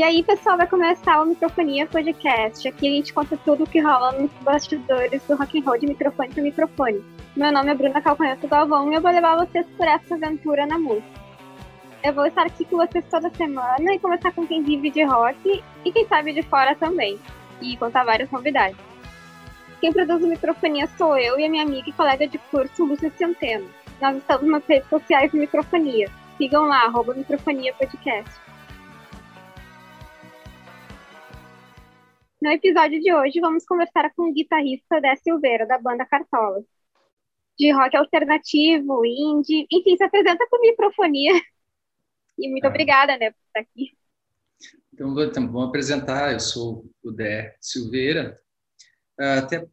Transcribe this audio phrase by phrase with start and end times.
[0.00, 2.66] E aí, pessoal, vai começar o Microfonia Podcast.
[2.66, 5.86] Aqui a gente conta tudo o que rola nos bastidores do rock and roll de
[5.86, 7.04] microfone para microfone.
[7.36, 10.78] Meu nome é Bruna Calcanhoto Galvão e eu vou levar vocês por essa aventura na
[10.78, 11.20] música.
[12.02, 15.62] Eu vou estar aqui com vocês toda semana e conversar com quem vive de rock
[15.84, 17.18] e quem sabe de fora também.
[17.60, 18.89] E contar várias novidades.
[19.80, 23.10] Quem produz o Microfonia sou eu e a minha amiga e colega de curso, Lúcia
[23.16, 23.66] Centeno.
[23.98, 26.06] Nós estamos nas redes sociais do Microfonia.
[26.36, 28.30] Sigam lá, arroba Microfonia Podcast.
[32.42, 36.62] No episódio de hoje, vamos conversar com o guitarrista Dé Silveira, da banda Cartola.
[37.58, 41.32] De rock alternativo, indie, enfim, se apresenta com microfonia.
[42.38, 42.68] E muito é.
[42.68, 43.92] obrigada, né, por estar aqui.
[44.92, 46.32] Então, então, vamos apresentar.
[46.32, 48.40] Eu sou o Dé Silveira.
[49.20, 49.68] Ah, até,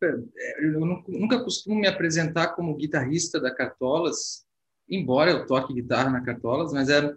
[0.62, 4.46] eu nunca costumo me apresentar como guitarrista da Cartolas,
[4.90, 7.16] embora eu toque guitarra na Cartolas, mas é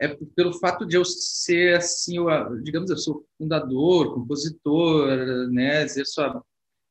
[0.00, 2.26] é pelo fato de eu ser assim, eu,
[2.62, 5.06] digamos, eu sou fundador, compositor,
[5.50, 6.42] né, exerço a,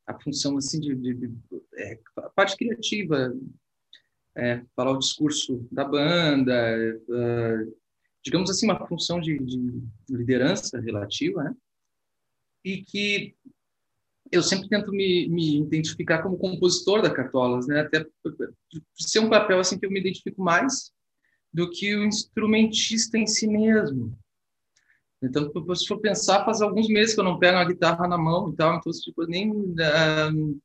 [0.08, 1.32] a função assim de, de, de
[1.76, 3.34] é, a parte criativa,
[4.36, 7.68] é, falar o discurso da banda, é,
[8.24, 11.56] digamos assim, uma função de, de, liderança relativa, né?
[12.64, 13.36] E que
[14.32, 17.82] eu sempre tento me, me identificar como compositor da Cartolas, né?
[17.82, 18.06] Até
[18.96, 20.92] ser um papel assim que eu me identifico mais
[21.54, 24.18] do que o instrumentista em si mesmo.
[25.22, 28.50] Então, se for pensar, faz alguns meses que eu não pego uma guitarra na mão
[28.50, 30.62] e tal, então tipo, nem uh,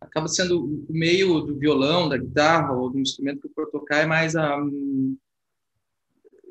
[0.00, 3.98] acaba sendo o meio do violão, da guitarra ou do instrumento que eu for tocar
[3.98, 5.16] é mais um,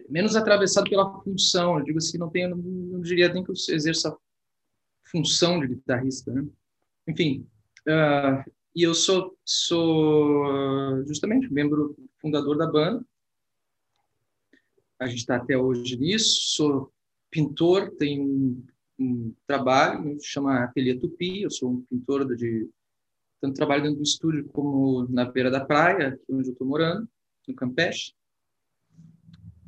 [0.09, 1.79] menos atravessado pela função.
[1.79, 4.17] Eu digo assim, não tenho, não diria nem que eu exerça a
[5.15, 6.45] função de guitarrista, né?
[7.07, 7.47] Enfim,
[7.87, 13.05] uh, e eu sou sou justamente membro fundador da banda
[14.99, 16.55] a gente está até hoje nisso.
[16.55, 16.93] Sou
[17.29, 18.63] pintor, tenho um,
[18.99, 21.41] um trabalho que chama Ateliê Tupi.
[21.41, 22.69] Eu sou um pintor de
[23.41, 27.07] tanto trabalho dentro do estúdio como na beira da praia, onde eu estou morando,
[27.47, 28.13] no Campeche.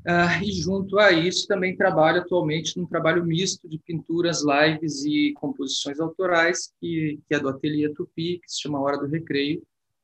[0.09, 5.33] Ah, e junto a isso também trabalho atualmente num trabalho misto de pinturas, lives e
[5.33, 9.61] composições autorais, que, que é do Ateliê Tupi, que se chama Hora do Recreio,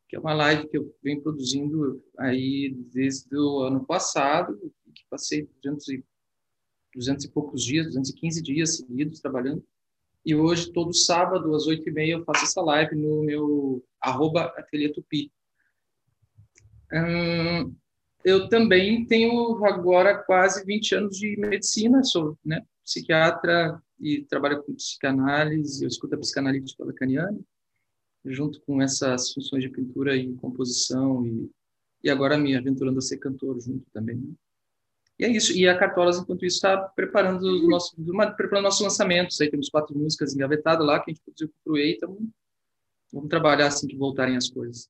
[0.09, 4.59] que é uma live que eu venho produzindo aí desde o ano passado,
[4.93, 6.03] que passei 200 e,
[6.95, 9.63] 200 e poucos dias, 215 dias seguidos trabalhando.
[10.25, 15.31] E hoje, todo sábado, às 8h30, eu faço essa live no meu arroba ateliê tupi.
[18.23, 24.73] Eu também tenho agora quase 20 anos de medicina, sou né, psiquiatra e trabalho com
[24.75, 27.39] psicanálise, eu escuto a psicanalítica lacaniana,
[28.25, 31.49] junto com essas funções de pintura e composição e,
[32.03, 34.17] e agora me aventurando a ser cantor junto também.
[34.17, 34.33] Né?
[35.19, 35.53] E é isso.
[35.53, 37.95] E a Cartolas, enquanto isso, está preparando o nosso,
[38.35, 39.39] preparando nossos lançamentos.
[39.39, 42.17] Aí temos quatro músicas engavetadas lá que a gente produziu para o EI, então
[43.11, 44.89] vamos trabalhar assim que voltarem as coisas.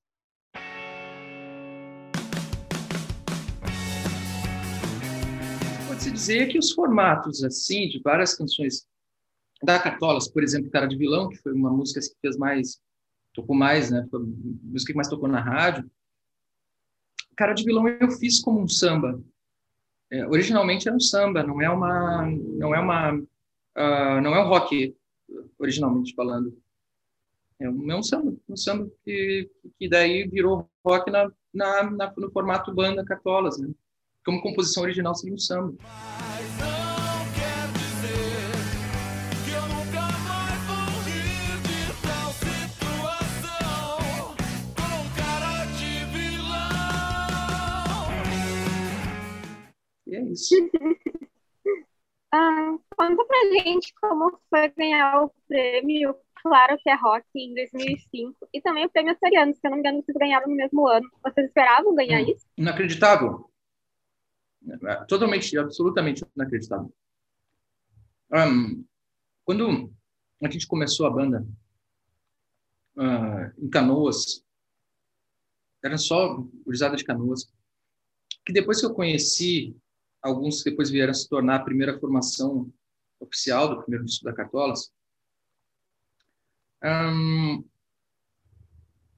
[6.03, 8.85] Pode-se dizer que os formatos, assim, de várias canções
[9.63, 12.81] da Cartolas, por exemplo, Cara de Vilão, que foi uma música que fez mais,
[13.33, 14.05] tocou mais, né?
[14.11, 15.89] Foi a música que mais tocou na rádio.
[17.37, 19.23] Cara de Vilão eu fiz como um samba,
[20.11, 24.49] é, originalmente era um samba, não é uma, não é uma, uh, não é um
[24.49, 24.93] rock,
[25.57, 26.53] originalmente falando.
[27.61, 29.49] É um, é um samba, um samba que,
[29.79, 33.73] que daí virou rock na, na, na no formato banda Cartolas, né?
[34.25, 35.75] Como composição original seria um samba.
[50.07, 50.55] E é isso.
[52.31, 58.49] ah, conta pra gente como foi ganhar o prêmio Claro que é Rock em 2005
[58.53, 61.09] e também o prêmio Açoriano, se eu não me engano, vocês ganharam no mesmo ano.
[61.23, 62.45] Vocês esperavam ganhar hum, isso?
[62.57, 63.49] Inacreditável.
[65.07, 66.93] Totalmente, absolutamente inacreditável.
[68.31, 68.85] Um,
[69.45, 69.93] quando
[70.41, 71.45] a gente começou a banda
[72.95, 74.43] uh, em Canoas,
[75.83, 77.51] era só urizada de Canoas,
[78.45, 79.75] que depois que eu conheci
[80.21, 82.71] alguns depois vieram se tornar a primeira formação
[83.19, 84.91] oficial do primeiro disco da Cartolas.
[86.81, 87.63] Hum,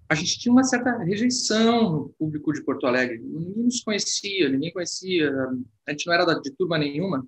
[0.07, 3.19] a gente tinha uma certa rejeição no público de Porto Alegre.
[3.19, 5.31] Ninguém nos conhecia, ninguém conhecia,
[5.87, 7.27] a gente não era de turma nenhuma.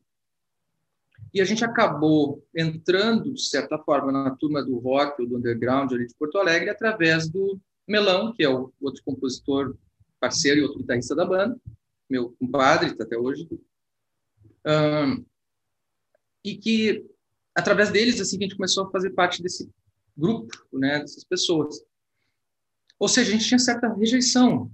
[1.33, 5.91] E a gente acabou entrando, de certa forma, na turma do rock ou do underground
[5.91, 9.75] ali de Porto Alegre através do Melão, que é o outro compositor
[10.19, 11.59] parceiro e outro guitarrista da banda,
[12.09, 13.47] meu compadre, está até hoje.
[14.65, 15.25] Um,
[16.43, 17.05] e que,
[17.55, 19.69] através deles, assim, a gente começou a fazer parte desse
[20.15, 21.83] grupo, né, dessas pessoas.
[22.99, 24.71] Ou seja, a gente tinha certa rejeição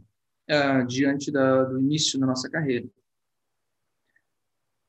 [0.50, 2.88] uh, diante da, do início da nossa carreira.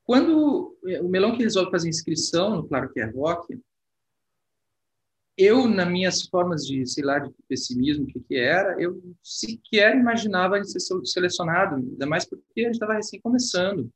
[0.03, 3.59] Quando o Melão que resolve fazer inscrição no Claro que é Rock,
[5.37, 9.97] eu, nas minhas formas de, sei lá, de pessimismo, o que, que era, eu sequer
[9.97, 13.91] imaginava ser selecionado, ainda mais porque a gente estava recém começando.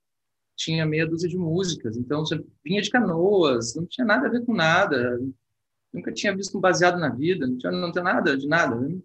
[0.56, 4.46] Tinha meia dúzia de músicas, então você vinha de canoas, não tinha nada a ver
[4.46, 5.18] com nada,
[5.94, 8.76] nunca tinha visto um baseado na vida, não tinha, não tinha nada de nada.
[8.76, 9.00] Né?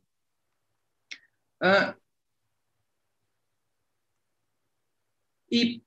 [1.67, 1.97] Ah,
[5.51, 5.83] e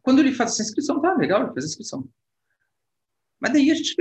[0.00, 2.08] quando ele faz essa inscrição, tá legal, ele faz a inscrição.
[3.38, 3.94] Mas daí a gente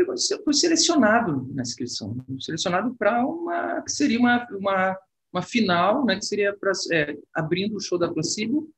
[0.45, 4.97] foi selecionado na inscrição, selecionado para uma que seria uma, uma,
[5.33, 8.73] uma final, né, que seria pra, é, abrindo o show da Placebo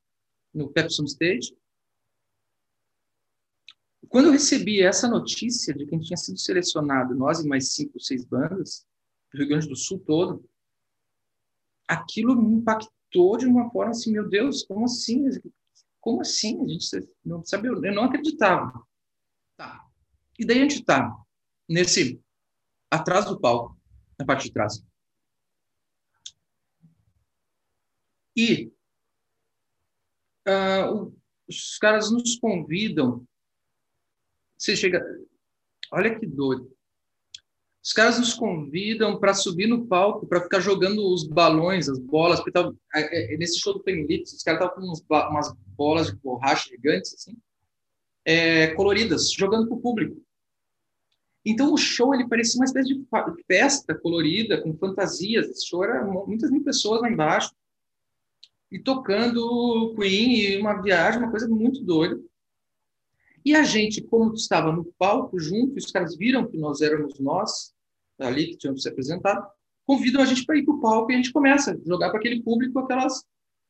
[0.52, 1.56] no Pepsi Stage.
[4.08, 7.72] Quando eu recebi essa notícia de que a gente tinha sido selecionado, nós e mais
[7.72, 8.84] cinco, seis bandas,
[9.32, 10.44] do Rio Grande do Sul todo,
[11.88, 15.28] aquilo me impactou de uma forma assim, meu Deus, como assim?
[16.00, 16.62] Como assim?
[16.64, 18.72] A gente não sabia, eu não acreditava.
[19.56, 19.84] Tá.
[20.38, 21.14] E daí a gente está
[21.68, 22.20] nesse
[22.90, 23.78] atrás do palco,
[24.18, 24.84] na parte de trás.
[28.36, 28.72] E
[30.48, 31.14] uh,
[31.48, 33.26] os caras nos convidam.
[34.56, 35.04] Você chega.
[35.90, 36.74] Olha que doido.
[37.82, 42.38] Os caras nos convidam para subir no palco, para ficar jogando os balões, as bolas.
[42.38, 46.06] Porque tava, é, é, nesse show do Penelite, os caras estavam com uns, umas bolas
[46.06, 47.36] de borracha gigantes, assim,
[48.24, 50.22] é, coloridas, jogando para o público.
[51.44, 53.04] Então o show ele parecia uma espécie de
[53.48, 55.48] festa colorida, com fantasias.
[55.48, 57.52] Esse show era muitas mil pessoas lá embaixo
[58.70, 62.18] e tocando Queen e uma viagem, uma coisa muito doida.
[63.44, 67.74] E a gente, como estava no palco junto, os caras viram que nós éramos nós,
[68.18, 69.46] ali que tínhamos se apresentado,
[69.84, 72.18] convidam a gente para ir para o palco e a gente começa a jogar para
[72.18, 73.24] aquele público aquelas,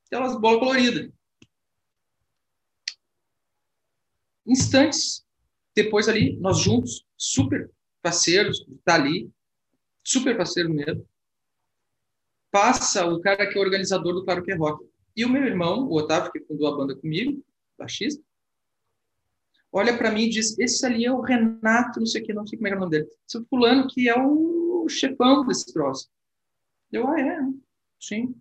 [0.06, 1.10] aquelas bolas coloridas.
[4.46, 5.24] Instantes
[5.74, 7.70] depois ali, nós juntos, super
[8.02, 9.30] parceiros, tá ali,
[10.04, 11.06] super parceiro mesmo,
[12.50, 14.86] passa o cara que é organizador do Claro Que é Rock.
[15.16, 17.42] E o meu irmão, o Otávio, que fundou a banda comigo,
[17.78, 18.22] baixista,
[19.72, 22.46] olha para mim e diz: Esse ali é o Renato, não sei o que, não
[22.46, 23.08] sei como é, é o nome dele.
[23.26, 26.08] Esse fulano que é o chefão desse troço.
[26.92, 27.38] Eu, ah, é,
[27.98, 28.34] sim.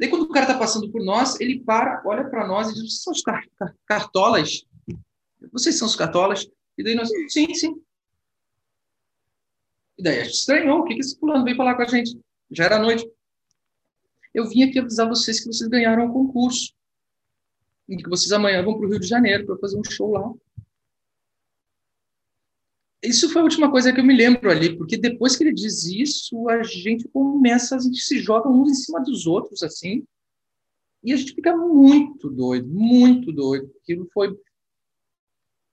[0.00, 2.82] Daí, quando o cara está passando por nós, ele para, olha para nós e diz:
[2.82, 4.66] Vocês são os cartolas?
[5.52, 6.48] Vocês são os cartolas?
[6.78, 7.80] E daí nós, sim, sim.
[9.98, 12.18] E daí a gente estranhou, o que, que esse fulano veio falar com a gente?
[12.50, 13.08] Já era noite.
[14.32, 16.72] Eu vim aqui avisar vocês que vocês ganharam um concurso
[17.88, 20.32] e que vocês amanhã vão para o Rio de Janeiro para fazer um show lá.
[23.02, 25.84] Isso foi a última coisa que eu me lembro ali, porque depois que ele diz
[25.86, 30.04] isso, a gente começa, a gente se joga uns em cima dos outros, assim,
[31.02, 33.68] e a gente fica muito doido, muito doido.
[33.82, 34.38] Aquilo foi.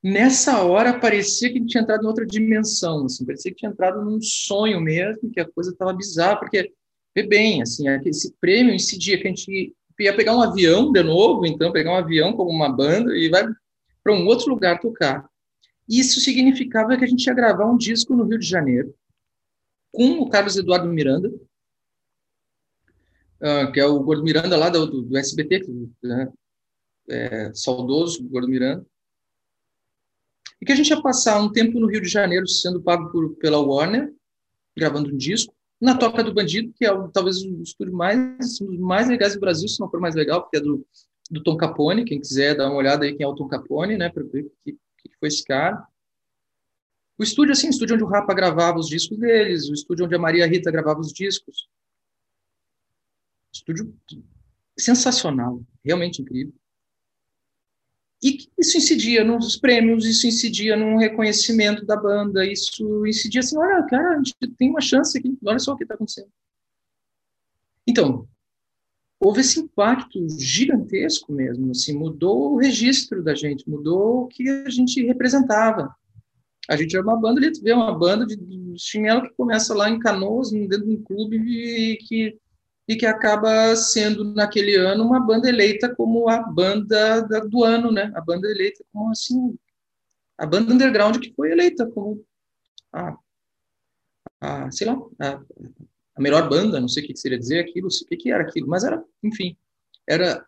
[0.01, 3.69] Nessa hora, parecia que a gente tinha entrado em outra dimensão, assim, parecia que tinha
[3.69, 6.73] entrado num sonho mesmo, que a coisa estava bizarra, porque,
[7.13, 9.75] vê bem, assim, esse prêmio incidia que a gente
[10.06, 13.45] ia pegar um avião de novo, então, pegar um avião como uma banda e vai
[14.03, 15.29] para um outro lugar tocar.
[15.87, 18.94] Isso significava que a gente ia gravar um disco no Rio de Janeiro,
[19.91, 21.29] com o Carlos Eduardo Miranda,
[23.41, 25.65] uh, que é o Gordo Miranda lá do, do, SBT,
[26.03, 26.31] né?
[27.09, 28.85] é, saudoso Gordo Miranda,
[30.61, 33.35] e que a gente ia passar um tempo no Rio de Janeiro sendo pago por,
[33.37, 34.13] pela Warner,
[34.77, 38.80] gravando um disco, na Toca do Bandido, que é talvez o estúdio mais, um dos
[38.80, 40.86] mais legais do Brasil, se não for mais legal, porque é do,
[41.31, 44.09] do Tom Capone, quem quiser dar uma olhada aí quem é o Tom Capone, né,
[44.09, 45.81] para ver o que, que foi esse cara.
[47.18, 50.16] O estúdio, assim, o estúdio onde o Rapa gravava os discos deles, o estúdio onde
[50.16, 51.68] a Maria Rita gravava os discos.
[53.54, 53.94] Estúdio
[54.78, 56.54] sensacional, realmente incrível.
[58.21, 63.81] E isso incidia nos prêmios, isso incidia no reconhecimento da banda, isso incidia assim, olha,
[63.83, 66.30] cara, a gente tem uma chance aqui, olha só o que está acontecendo.
[67.88, 68.28] Então,
[69.19, 74.69] houve esse impacto gigantesco mesmo, assim, mudou o registro da gente, mudou o que a
[74.69, 75.95] gente representava.
[76.69, 78.38] A gente é uma banda, ele vê uma banda de,
[78.78, 82.38] chinelo que começa lá em Canoas, dentro de um clube que
[82.89, 87.91] e que acaba sendo naquele ano uma banda eleita como a banda da, do ano,
[87.91, 88.11] né?
[88.15, 89.55] A banda eleita como assim
[90.35, 92.25] a banda underground que foi eleita como
[92.91, 93.15] a,
[94.41, 95.39] a sei lá, a,
[96.15, 98.67] a melhor banda, não sei o que seria dizer aquilo, o que, que era aquilo,
[98.67, 99.55] mas era, enfim,
[100.07, 100.43] era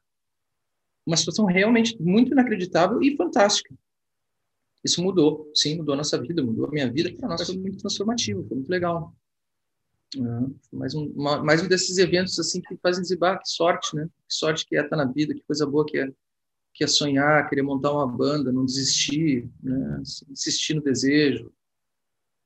[1.05, 3.75] uma situação realmente muito inacreditável e fantástica.
[4.83, 7.13] Isso mudou, sim, mudou a nossa vida, mudou a minha vida.
[7.19, 9.13] Para nós foi muito transformativo, foi muito legal.
[10.17, 10.55] Uhum.
[10.73, 14.05] Mais, um, uma, mais um desses eventos assim que fazem dizer, bah, que sorte, né?
[14.27, 16.11] Que sorte que é estar na vida, que coisa boa que é,
[16.73, 20.01] que é sonhar, querer montar uma banda, não desistir, né?
[20.29, 21.51] insistir no desejo.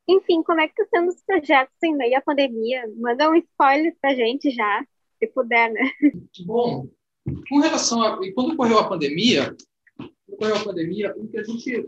[0.08, 2.84] Enfim, como é que estão sendo os projetos em meio à pandemia?
[2.98, 4.86] Manda um spoiler pra gente já,
[5.18, 5.90] se puder, né?
[6.46, 6.88] Bom,
[7.50, 9.56] com relação a quando ocorreu a pandemia,
[10.28, 11.88] ocorreu a pandemia, o que a gente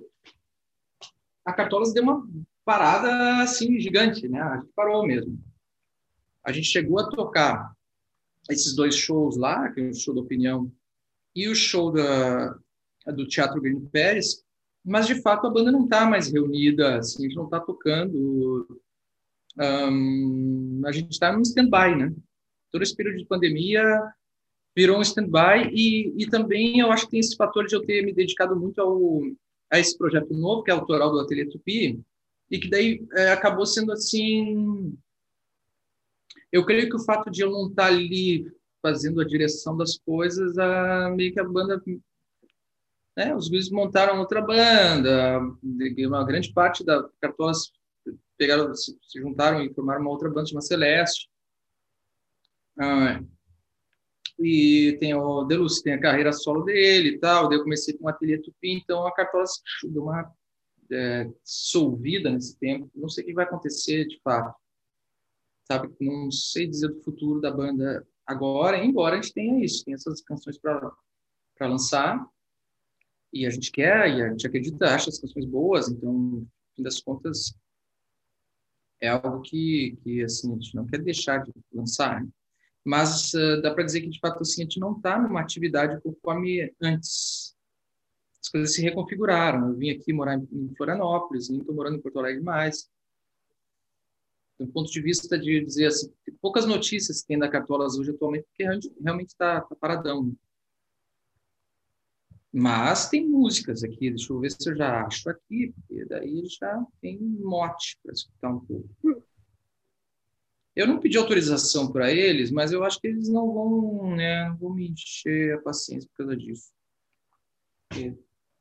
[1.46, 2.28] a Cartolas deu uma
[2.66, 4.42] parada assim gigante, né?
[4.42, 5.40] A gente parou mesmo.
[6.48, 7.74] A gente chegou a tocar
[8.50, 10.72] esses dois shows lá, que é o show da Opinião
[11.36, 12.58] e o show da,
[13.08, 14.46] do Teatro Green Pérez,
[14.82, 18.80] mas de fato a banda não está mais reunida, assim, a gente não está tocando.
[19.60, 22.16] Um, a gente está num stand-by, né?
[22.72, 23.84] Todo esse período de pandemia
[24.74, 28.06] virou um stand-by e, e também eu acho que tem esse fator de eu ter
[28.06, 29.22] me dedicado muito ao,
[29.70, 32.00] a esse projeto novo, que é autoral do Ateliê Tupi,
[32.50, 34.98] e que daí é, acabou sendo assim...
[36.52, 38.52] Eu creio que o fato de eu não estar tá ali
[38.82, 41.82] fazendo a direção das coisas, a, meio que a banda...
[43.16, 45.40] Né, os guris montaram outra banda,
[46.08, 47.72] uma grande parte da Cartolas
[48.38, 51.28] pegaram, se, se juntaram e formaram uma outra banda, uma Celeste.
[52.80, 53.20] Ah,
[54.40, 58.06] e tem o Deluce, tem a carreira solo dele e tal, daí eu comecei com
[58.06, 59.46] o Ateliê Tupi, então a Cartola
[59.84, 60.32] deu uma
[60.92, 64.56] é, dissolvida nesse tempo, não sei o que vai acontecer de fato,
[65.68, 69.94] sabe, não sei dizer do futuro da banda agora, embora a gente tenha isso, tem
[69.94, 70.92] essas canções para
[71.62, 72.26] lançar,
[73.34, 76.84] e a gente quer, e a gente acredita, acha as canções boas, então, no fim
[76.84, 77.54] das contas,
[79.02, 82.30] é algo que, que assim, a gente não quer deixar de lançar, né?
[82.84, 86.02] mas uh, dá para dizer que de fato assim, a gente não está numa atividade
[86.02, 87.54] conforme antes.
[88.42, 89.68] As coisas se reconfiguraram.
[89.68, 92.90] Eu vim aqui morar em Florianópolis, nem estou morando em Porto Alegre mais.
[94.60, 96.12] Do ponto de vista de dizer assim,
[96.42, 98.64] poucas notícias tem da Cartolas hoje atualmente, porque
[99.02, 100.26] realmente está tá paradão.
[100.26, 100.34] Né?
[102.52, 106.84] Mas tem músicas aqui, deixa eu ver se eu já acho aqui, porque daí já
[107.02, 109.24] tem mote para escutar um pouco.
[110.76, 114.74] Eu não pedi autorização para eles, mas eu acho que eles não vão, né, vão
[114.74, 116.72] me encher a paciência por causa disso.
[117.90, 118.18] Porque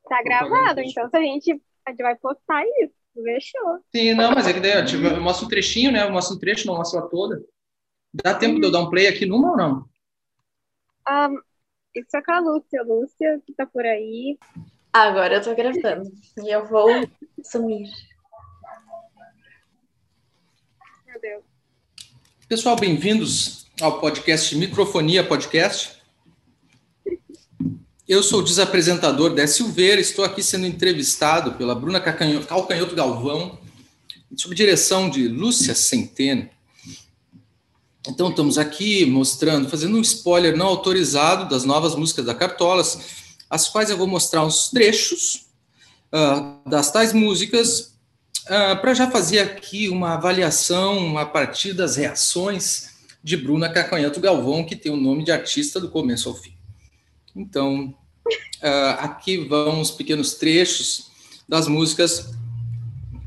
[0.09, 3.79] tá gravado, então se a gente, a gente vai postar isso, fechou.
[3.95, 6.03] Sim, não, mas é que daí ó, tipo, eu mostro um trechinho, né?
[6.03, 7.43] Eu mostro um trecho, não mostro a toda.
[8.13, 8.59] Dá tempo uhum.
[8.61, 9.85] de eu dar um play aqui numa ou não?
[11.09, 11.39] Um,
[11.95, 12.83] isso é com a Lúcia.
[12.83, 14.37] Lúcia, que tá por aí.
[14.91, 16.11] Agora eu tô gravando.
[16.43, 16.89] E eu vou
[17.43, 17.89] sumir.
[21.05, 21.43] Meu Deus.
[22.47, 26.01] Pessoal, bem-vindos ao podcast Microfonia Podcast.
[28.07, 33.59] Eu sou o desapresentador Dé Silveira, estou aqui sendo entrevistado pela Bruna Calcanhoto Galvão,
[34.37, 36.49] sob direção de Lúcia Centeno.
[38.07, 42.97] Então, estamos aqui mostrando, fazendo um spoiler não autorizado das novas músicas da Cartolas,
[43.49, 45.47] as quais eu vou mostrar uns trechos
[46.13, 47.95] uh, das tais músicas
[48.49, 54.21] Uh, ah, para já fazer aqui uma avaliação a partir das reações de Bruna Cacanhato
[54.21, 56.56] Galvão, que tem o nome de artista do começo ao fim.
[57.37, 61.11] Então, uh, aqui vão os pequenos trechos
[61.47, 62.31] das músicas.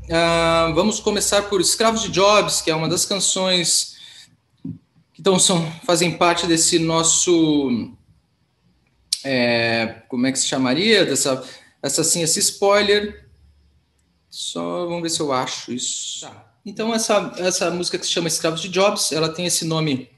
[0.03, 3.95] Uh, vamos começar por Escravos de Jobs, que é uma das canções
[5.13, 7.95] que então, são, fazem parte desse nosso.
[9.23, 11.05] É, como é que se chamaria?
[11.05, 11.47] Dessa,
[11.81, 13.29] essa, assim, esse spoiler
[14.29, 16.21] só vamos ver se eu acho isso.
[16.21, 16.53] Tá.
[16.65, 20.09] Então, essa, essa música que se chama Escravos de Jobs, ela tem esse nome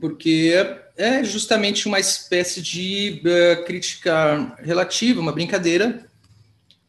[0.00, 0.52] porque
[0.96, 6.06] é justamente uma espécie de uh, crítica relativa, uma brincadeira,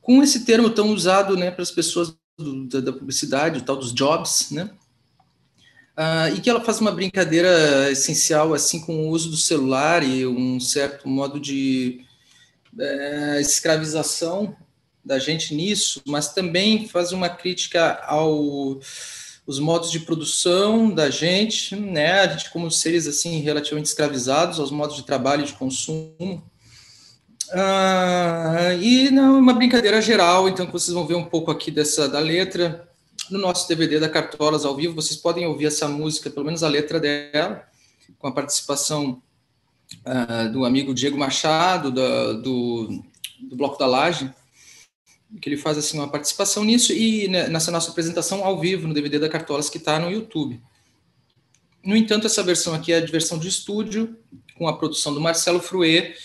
[0.01, 3.75] com esse termo tão usado né, para as pessoas do, da, da, publicidade, o tal
[3.75, 4.69] dos jobs, né?
[5.97, 10.27] Uh, e que ela faz uma brincadeira essencial assim com o uso do celular e
[10.27, 12.05] um certo modo de
[12.75, 14.55] uh, escravização
[15.03, 18.79] da gente nisso, mas também faz uma crítica ao
[19.47, 22.19] os modos de produção da gente, né?
[22.19, 26.43] A gente como seres assim relativamente escravizados aos modos de trabalho e de consumo.
[27.53, 32.19] Ah, e não uma brincadeira geral, então vocês vão ver um pouco aqui dessa da
[32.19, 32.89] letra
[33.31, 34.95] no nosso DVD da Cartolas ao vivo.
[34.95, 37.63] Vocês podem ouvir essa música, pelo menos a letra dela,
[38.19, 39.21] com a participação
[40.03, 43.01] ah, do amigo Diego Machado, da, do,
[43.39, 44.29] do Bloco da Laje
[45.41, 48.93] que ele faz assim uma participação nisso e né, nessa nossa apresentação ao vivo no
[48.93, 50.61] DVD da Cartolas que está no YouTube.
[51.83, 54.17] No entanto, essa versão aqui é a versão de estúdio
[54.57, 56.15] com a produção do Marcelo Fruet.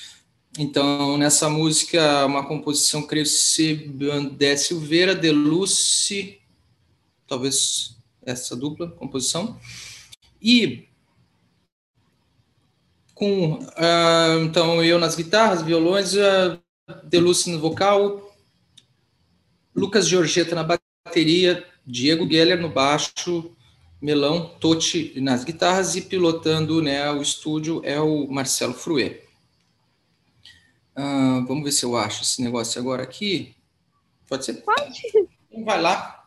[0.59, 6.38] Então, nessa música, uma composição, creio ser Bandé Silveira, Deluce,
[7.26, 9.59] talvez essa dupla composição.
[10.40, 10.88] E
[13.14, 16.59] com uh, então eu nas guitarras, violões, uh,
[17.04, 18.32] Deluce no vocal,
[19.75, 23.55] Lucas Giorgetta na bateria, Diego Geller no baixo,
[24.00, 29.23] Melão, Totti nas guitarras e pilotando né, o estúdio é o Marcelo Fruet.
[30.97, 33.55] Uh, vamos ver se eu acho esse negócio agora aqui.
[34.29, 34.55] Pode ser?
[34.55, 35.00] Pode.
[35.50, 36.26] Então vai lá.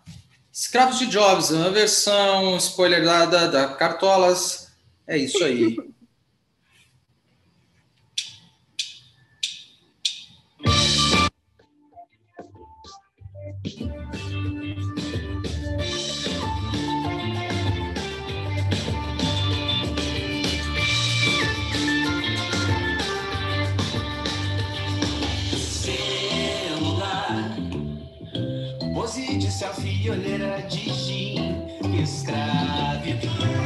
[0.52, 4.72] Escravos de Jobs, uma versão spoiler da, da Cartolas.
[5.06, 5.76] É isso aí.
[29.56, 31.66] selfie, olheira de gin,
[32.04, 33.65] escravidão.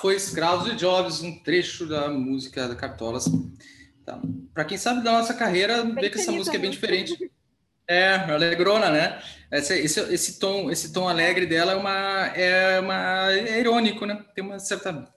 [0.00, 3.26] Foi Escravos de Jobs, um trecho da música da Cartolas.
[4.04, 4.20] Tá.
[4.54, 7.30] Para quem sabe da nossa carreira, Bem vê que essa música é bem diferente.
[7.86, 9.22] É, alegrona, né?
[9.50, 14.24] Esse, esse, esse tom, esse tom alegre dela é uma, é uma é irônico, né?
[14.34, 15.10] Tem uma certa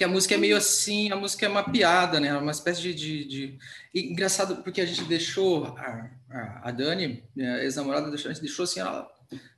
[0.00, 2.34] porque a música é meio assim, a música é uma piada, né?
[2.34, 3.58] Uma espécie de, de, de-
[3.92, 8.62] e engraçado porque a gente deixou a, a, a Dani, a ex-namorada, a gente deixou
[8.62, 9.06] assim ela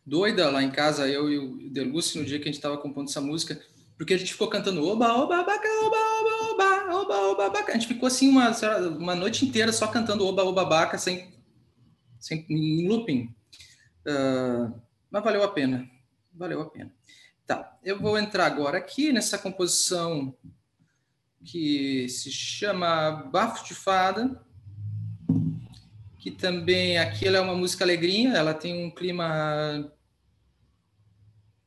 [0.05, 3.09] doida lá em casa, eu e o Deluce no dia que a gente estava compondo
[3.09, 3.57] essa música,
[4.03, 7.71] porque a gente ficou cantando oba oba baca oba oba oba oba oba baca.
[7.71, 8.51] A gente ficou assim uma
[8.99, 11.33] uma noite inteira só cantando oba oba baca sem
[12.19, 13.33] sem em looping.
[14.05, 14.73] Ah,
[15.09, 15.89] mas valeu a pena.
[16.35, 16.93] Valeu a pena.
[17.47, 20.37] Tá, eu vou entrar agora aqui nessa composição
[21.45, 24.45] que se chama Bafo de Fada,
[26.19, 29.93] que também aqui ela é uma música alegrinha, ela tem um clima,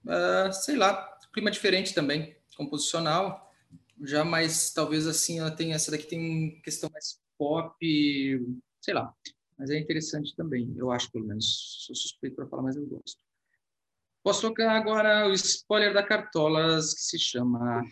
[0.06, 3.54] ah, sei lá, clima diferente também, composicional,
[4.02, 7.76] já mais, talvez assim, ela tem, essa daqui tem uma questão mais pop,
[8.80, 9.14] sei lá,
[9.58, 13.22] mas é interessante também, eu acho, pelo menos, sou suspeito para falar, mas eu gosto.
[14.24, 17.84] Posso tocar agora o spoiler da Cartolas, que se chama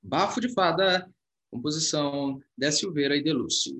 [0.00, 1.12] Bafo de Fada,
[1.50, 3.76] composição Dé Silveira e Deluce.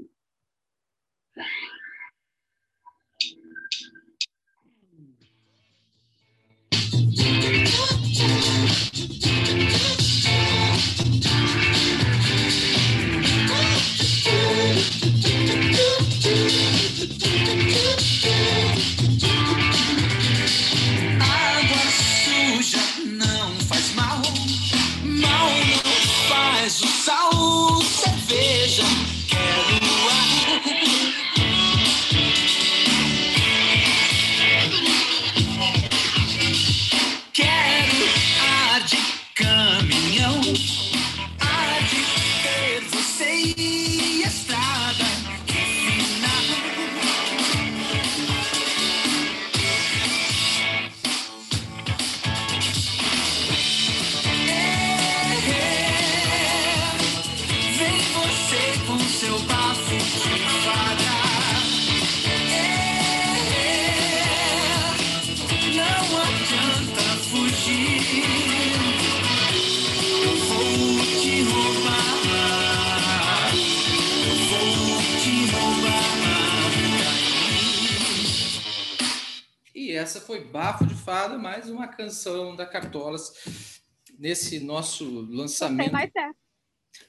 [80.33, 83.79] Foi Bafo de Fada, mais uma canção da Cartolas
[84.19, 85.93] nesse nosso Gostei lançamento.
[85.93, 86.35] mais dessa.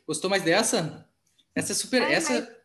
[0.05, 1.09] Gostou mais dessa?
[1.55, 2.01] Essa é super.
[2.01, 2.63] Ai, essa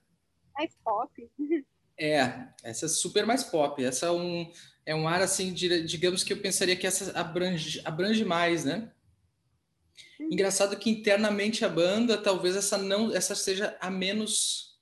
[0.53, 1.31] Mais pop.
[1.97, 3.85] é, essa é super mais pop.
[3.85, 4.53] Essa é um,
[4.85, 8.91] é um ar assim, de- digamos que eu pensaria que essa abrange, abrange mais, né?
[10.19, 14.77] Engraçado que internamente a banda, talvez essa não, essa seja a menos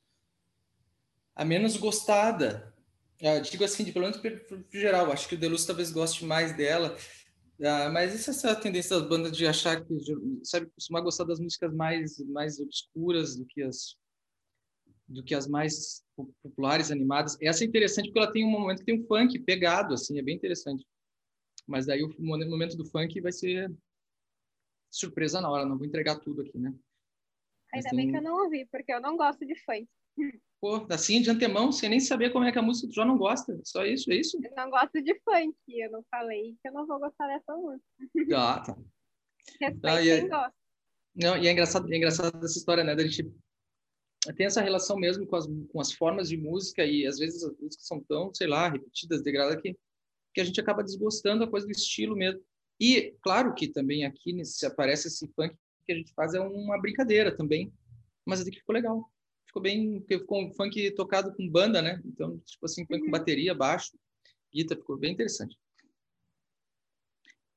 [1.35, 2.75] a menos gostada.
[3.21, 6.55] Eu digo assim, de, pelo menos pro geral, acho que o Deluz talvez goste mais
[6.57, 6.97] dela.
[7.63, 9.95] Ah, mas essa, essa tendência das bandas de achar que,
[10.43, 13.97] sabe, costumar gostar das músicas mais mais obscuras do que as
[15.09, 17.39] do que as mais po- populares, animadas.
[17.41, 20.23] Essa é interessante porque ela tem um momento que tem um funk pegado, assim, é
[20.23, 20.85] bem interessante.
[21.67, 23.73] Mas daí o mo- momento do funk vai ser
[24.91, 26.75] surpresa na hora, não vou entregar tudo aqui, né?
[27.73, 29.89] Ainda tem bem que eu não ouvi, porque eu não gosto de funk.
[30.61, 33.19] Pô, assim de antemão, sem nem saber como é que a música tu já não
[33.19, 33.59] gosta.
[33.65, 34.39] Só isso, é isso?
[34.43, 35.55] Eu não gosto de funk.
[35.69, 37.85] Eu não falei que eu não vou gostar dessa música.
[38.35, 38.77] Ah, tá.
[39.61, 40.55] Respeito Ah, e é- quem gosta.
[41.15, 42.95] Não, e é engraçado, é engraçado essa história, né?
[42.95, 43.31] Da gente
[44.37, 47.57] tem essa relação mesmo com as, com as formas de música e às vezes as
[47.59, 49.79] músicas são tão, sei lá, repetidas, degradadas que,
[50.35, 52.43] que a gente acaba desgostando a coisa do estilo mesmo.
[52.81, 56.81] E claro que também aqui nesse, aparece esse funk que a gente faz é uma
[56.81, 57.73] brincadeira também,
[58.27, 59.11] mas até que ficou legal.
[59.57, 62.03] Ficou bem, porque ficou um funk tocado com banda, né?
[62.05, 63.99] Então, tipo assim, funk com bateria, baixo,
[64.53, 65.59] guitarra, ficou bem interessante.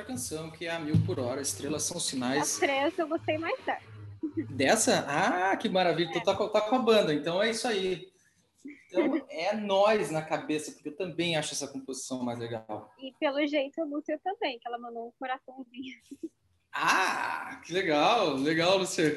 [0.00, 1.40] outra canção, que é a Mil por Hora.
[1.40, 2.58] Estrelas São As Sinais.
[2.58, 3.90] três eu gostei mais dessa.
[4.50, 5.04] Dessa?
[5.08, 6.10] Ah, que maravilha.
[6.12, 8.08] Tu tá, com- tá com a banda, então é isso aí.
[8.88, 12.92] Então é nós na cabeça, porque eu também acho essa composição mais legal.
[12.98, 15.96] E pelo jeito a Lúcia também, que ela mandou um coraçãozinho.
[16.72, 19.16] Ah, que legal, legal, Luciano.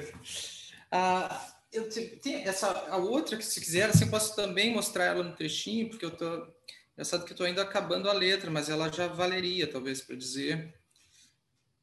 [0.91, 5.05] Ah, eu te- tem essa a outra que se quiser, assim, eu posso também mostrar
[5.05, 6.47] ela no trechinho, porque eu tô
[6.93, 10.73] engraçado que eu tô ainda acabando a letra, mas ela já valeria talvez para dizer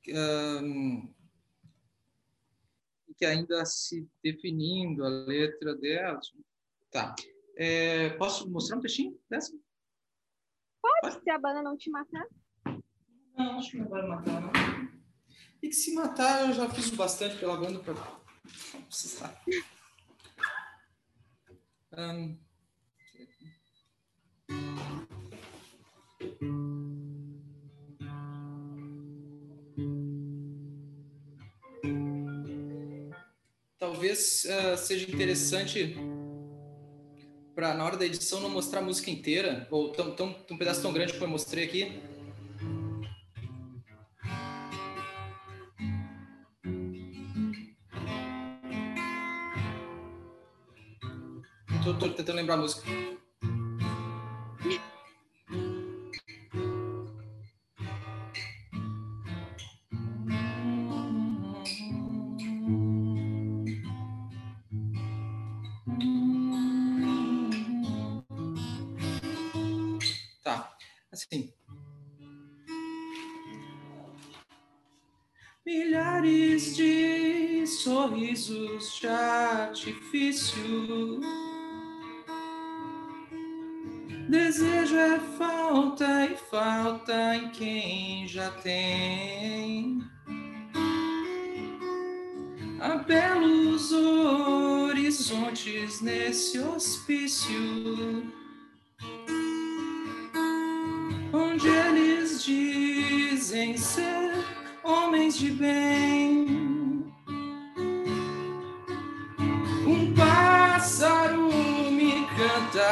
[0.09, 1.09] ahn,
[3.17, 6.19] que ainda se definindo a letra dela.
[6.91, 7.15] Tá.
[7.57, 9.53] É, posso mostrar um trechinho dessa?
[11.23, 12.27] Se a banda não te matar,
[13.37, 14.51] Não, acho que não vai matar, não.
[15.63, 19.39] E que se matar, eu já fiz bastante pela banda para não precisar.
[21.93, 22.39] Ahn,
[33.79, 35.97] Talvez ah, seja interessante
[37.55, 40.81] para na hora da edição não mostrar a música inteira, ou tão, tão, um pedaço
[40.81, 42.01] tão grande como eu mostrei aqui,
[52.01, 53.20] tô tentando lembrar a música.
[79.61, 81.21] Artifício.
[84.29, 90.01] Desejo é falta e falta em quem já tem.
[92.81, 98.33] Há belos horizontes nesse hospício,
[101.33, 104.33] onde eles dizem ser
[104.83, 106.60] homens de bem.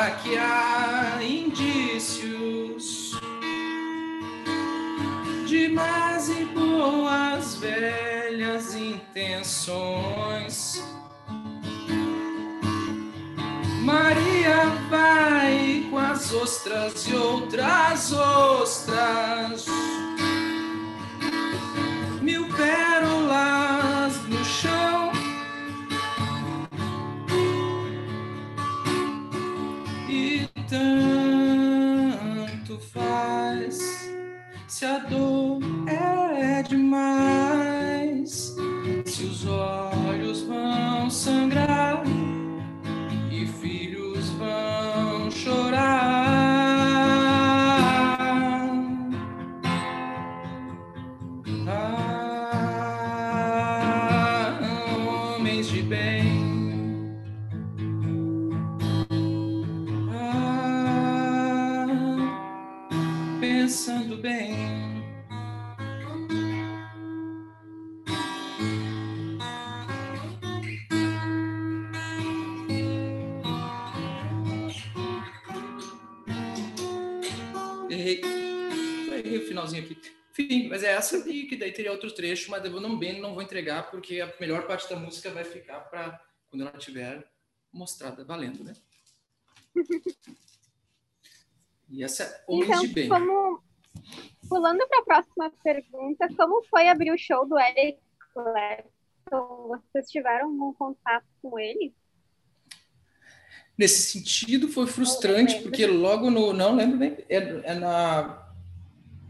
[0.07, 3.19] Que há indícios
[5.45, 9.75] de más e boas velhas intenções.
[13.83, 19.67] Maria vai com as ostras e outras ostras
[32.89, 34.09] faz.
[34.67, 38.55] Se a dor é demais,
[39.07, 42.03] se os olhos vão sangrar
[80.99, 84.21] essa e que daí teria outro trecho, mas eu não bem não vou entregar porque
[84.21, 87.29] a melhor parte da música vai ficar para quando ela estiver
[87.73, 88.75] mostrada valendo, né?
[91.91, 93.09] E essa é Homens Então, Bem.
[93.09, 93.63] como
[94.49, 97.99] pulando para a próxima pergunta, como foi abrir o show do Eric
[98.33, 99.69] Clapton?
[99.69, 101.95] Vocês tiveram um contato com ele?
[103.77, 106.53] Nesse sentido, foi frustrante, porque logo no.
[106.53, 107.17] Não lembro bem.
[107.29, 108.48] É, é na.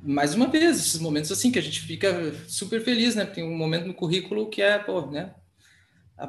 [0.08, 3.26] Mais uma vez, esses momentos assim que a gente fica super feliz, né?
[3.26, 5.34] Tem um momento no currículo que é, pô, né?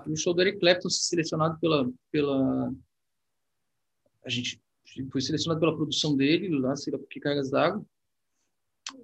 [0.06, 1.90] O show do Eric Clapton selecionado pela.
[2.12, 2.74] pela
[4.26, 4.62] a gente
[5.10, 7.82] foi selecionado pela produção dele, lá, sei lá por que cargas d'água.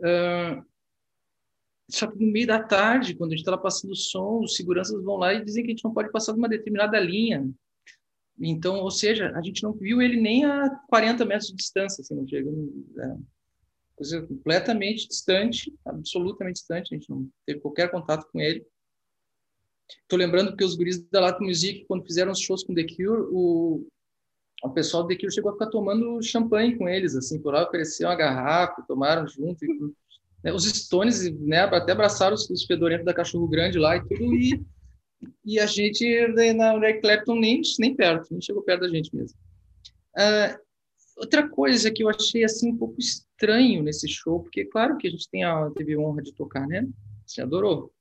[0.03, 0.61] Ah,
[1.89, 5.01] só que no meio da tarde, quando a gente estava passando o som, os seguranças
[5.05, 7.49] vão lá e dizem que a gente não pode passar de uma determinada linha.
[8.37, 12.13] Então, ou seja, a gente não viu ele nem a 40 metros de distância, assim,
[12.13, 13.34] não chega, é,
[13.95, 18.65] coisa completamente distante, absolutamente distante, a gente não teve qualquer contato com ele.
[20.01, 23.27] Estou lembrando que os guris da Latin Music, quando fizeram os shows com The Cure,
[23.31, 23.87] o,
[24.63, 27.67] o pessoal do The Cure chegou a ficar tomando champanhe com eles, assim, por lá
[27.67, 29.63] ofereciam uma garrafa, tomaram junto.
[29.63, 29.67] E,
[30.43, 34.33] né, os Stones, né, até abraçaram os, os fedorentos da Cachorro Grande lá e tudo,
[34.33, 34.61] e,
[35.45, 39.15] e a gente, né, na Eric Clapton, nem, nem perto, nem chegou perto da gente
[39.15, 39.37] mesmo.
[40.17, 40.57] Ah,
[41.15, 45.11] outra coisa que eu achei, assim, um pouco estranho nesse show, porque, claro que a
[45.11, 46.87] gente tem a, teve a honra de tocar, né?
[47.25, 47.93] Você adorou.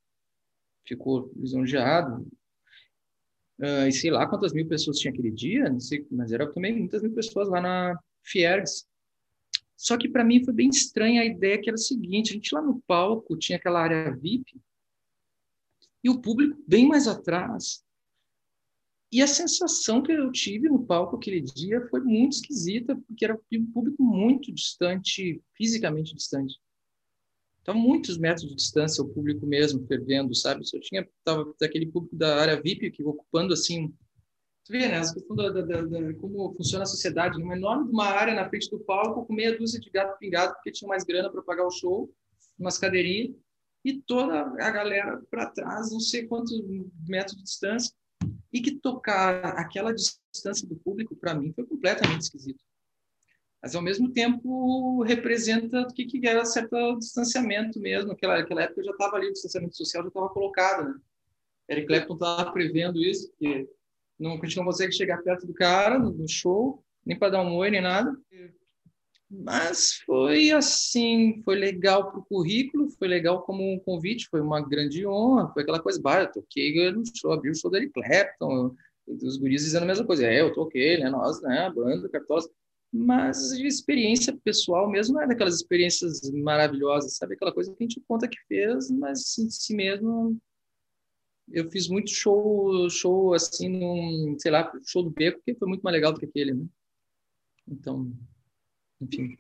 [0.86, 2.26] Ficou lisonjeado,
[3.58, 6.76] Uh, e sei lá quantas mil pessoas tinha aquele dia, não sei, mas era também
[6.76, 8.84] muitas mil pessoas lá na Fiergs.
[9.76, 12.54] Só que para mim foi bem estranha a ideia que era o seguinte, a gente
[12.54, 14.60] lá no palco tinha aquela área VIP
[16.02, 17.83] e o público bem mais atrás.
[19.12, 23.38] E a sensação que eu tive no palco aquele dia foi muito esquisita, porque era
[23.52, 26.58] um público muito distante, fisicamente distante.
[27.64, 30.64] Então, muitos metros de distância, o público mesmo fervendo, sabe?
[30.70, 33.88] Eu tinha tava daquele público da área VIP que ocupando assim,
[34.66, 34.98] tu vê, né?
[34.98, 38.46] A questão da, da, da, da, como funciona a sociedade, uma enorme uma área na
[38.50, 41.66] frente do palco com meia dúzia de gato pingado porque tinha mais grana para pagar
[41.66, 42.12] o show,
[42.58, 43.34] umas cadeirinhas
[43.82, 46.60] e toda a galera para trás, não sei quantos
[47.08, 47.94] metros de distância,
[48.54, 52.64] e que tocar aquela distância do público para mim foi completamente esquisito
[53.64, 58.08] mas ao mesmo tempo representa o que, que era certo distanciamento mesmo.
[58.08, 60.86] Naquela, naquela época já estava ali, o distanciamento social já estava colocado.
[60.86, 60.94] Né?
[61.70, 63.66] Eric Clapton estava prevendo isso, porque
[64.18, 67.42] não, a gente não consegue chegar perto do cara no, no show, nem para dar
[67.42, 68.14] um oi, nem nada.
[69.42, 74.60] Mas foi assim, foi legal para o currículo, foi legal como um convite, foi uma
[74.60, 78.74] grande honra, foi aquela coisa, bah, eu toquei no show, abri o show Eric Clapton,
[79.06, 82.42] os guris dizendo a mesma coisa, é, eu toquei, né, nós, né, a banda, Cartola,
[82.92, 87.34] mas de experiência pessoal mesmo é daquelas experiências maravilhosas, sabe?
[87.34, 90.38] Aquela coisa que a gente conta que fez, mas em si mesmo
[91.50, 95.82] eu fiz muito show, show assim, num, sei lá, show do Beco, que foi muito
[95.82, 96.64] mais legal do que aquele, né?
[97.66, 98.12] Então,
[99.04, 99.38] enfim,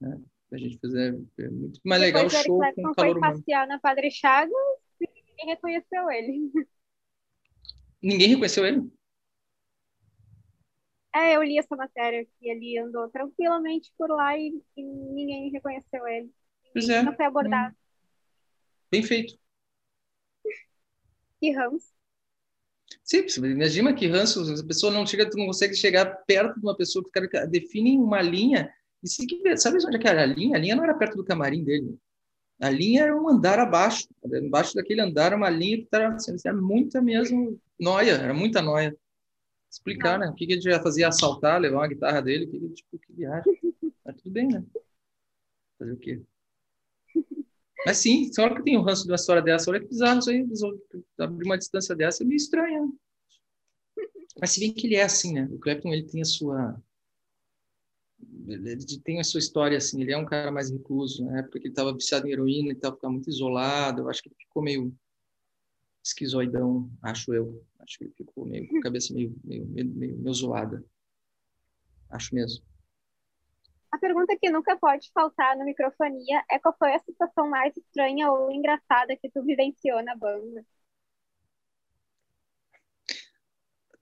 [0.00, 0.20] né?
[0.52, 2.94] a gente fazer é muito mais legal o Depois o Eric show Clapton com foi
[2.94, 3.34] calor humano.
[3.34, 4.52] passear na Padre Chagas
[5.00, 6.52] e ninguém reconheceu ele.
[8.02, 8.90] Ninguém reconheceu ele?
[11.14, 16.06] É, eu li essa matéria que ele andou tranquilamente por lá e, e ninguém reconheceu
[16.06, 16.30] ele.
[16.72, 17.02] Pois é.
[17.02, 17.76] Não foi abordado.
[18.90, 19.38] Bem feito.
[21.38, 21.92] Que Rams.
[23.04, 26.76] Sim, imagina que ranço, a pessoa não chega, tu não consegue chegar perto de uma
[26.76, 30.56] pessoa que definem uma linha e se, sabe onde é que era a linha?
[30.56, 31.98] A linha não era perto do camarim dele.
[32.60, 34.08] A linha era um andar abaixo.
[34.24, 38.96] Embaixo daquele andar uma linha que era, assim, era muita mesmo noia, era muita noia.
[39.70, 40.28] Explicar, né?
[40.28, 41.08] O que, que ele já fazia?
[41.08, 42.46] Assaltar, levar uma guitarra dele?
[42.46, 43.58] Que, tipo, que viagem.
[44.04, 44.64] Mas tudo bem, né?
[45.78, 46.22] Fazer o quê?
[47.84, 50.30] Mas sim, só que tem um ranço de uma história dessa, olha que bizarro isso
[50.30, 50.46] aí,
[51.18, 52.86] abrir uma distância dessa é meio estranho.
[52.86, 52.92] Né?
[54.40, 55.48] Mas se bem que ele é assim, né?
[55.50, 56.80] O Clapton, ele tem a sua...
[58.46, 61.42] Ele tem a sua história, assim, ele é um cara mais recluso, né?
[61.42, 64.62] Porque ele estava viciado em heroína, ele estava muito isolado, eu acho que ele ficou
[64.62, 64.94] meio
[66.04, 67.64] esquizoidão, acho eu.
[67.78, 70.84] Acho que ele ficou meio com a cabeça meio, meio, meio, meio, meio zoada.
[72.10, 72.64] Acho mesmo.
[73.90, 78.30] A pergunta que nunca pode faltar no microfonia é qual foi a situação mais estranha
[78.30, 80.64] ou engraçada que tu vivenciou na banda?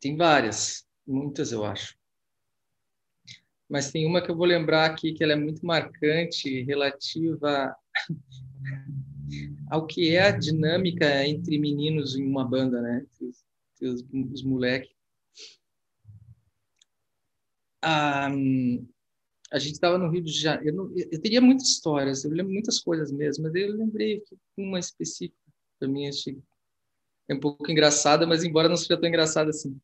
[0.00, 1.99] Tem várias, muitas eu acho.
[3.70, 7.74] Mas tem uma que eu vou lembrar aqui que ela é muito marcante, relativa
[9.70, 13.06] ao que é a dinâmica entre meninos em uma banda, né?
[13.20, 13.44] Os,
[13.80, 14.90] os, os moleques.
[17.80, 18.28] Ah,
[19.52, 20.92] a gente estava no Rio de Janeiro.
[20.96, 24.80] Eu, eu, teria muitas histórias, eu lembro muitas coisas mesmo, mas eu lembrei que uma
[24.80, 25.38] específica
[25.78, 26.42] para mim achei
[27.28, 29.80] é um pouco engraçada, mas embora não seja tão engraçada assim.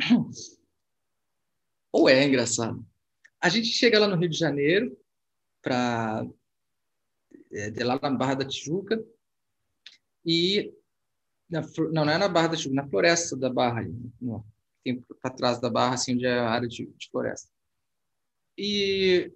[1.92, 2.84] Ou é engraçado.
[3.44, 4.98] A gente chega lá no Rio de Janeiro
[5.60, 6.26] para
[7.52, 9.04] é, de lá na Barra da Tijuca
[10.24, 10.72] e
[11.50, 13.86] na, não, não é na Barra da Tijuca, na floresta da Barra,
[14.18, 14.42] no,
[14.82, 17.52] tem para trás da Barra, assim, onde é a área de, de floresta.
[18.56, 19.30] E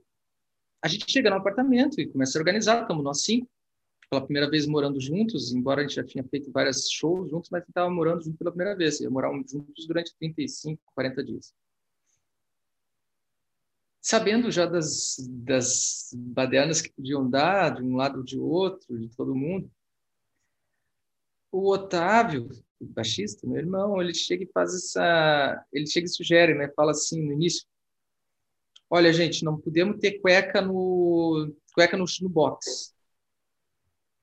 [0.80, 3.46] a gente chega no apartamento e começa a organizar, estamos nós cinco,
[4.08, 7.62] pela primeira vez morando juntos, embora a gente já tinha feito vários shows juntos, mas
[7.62, 11.54] estava morando juntos pela primeira vez, ia morar juntos durante 35, 40 dias.
[14.00, 19.08] Sabendo já das, das badernas que podiam dar, de um lado ou de outro, de
[19.16, 19.70] todo mundo,
[21.50, 22.48] o Otávio,
[22.80, 26.92] o baixista, meu irmão, ele chega e faz essa, ele chega e sugere, né, fala
[26.92, 27.66] assim no início,
[28.88, 32.94] olha, gente, não podemos ter cueca no cueca no, no box.